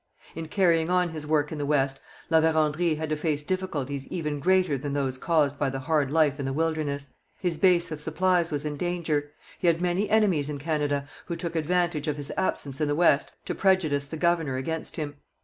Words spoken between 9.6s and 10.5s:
had many enemies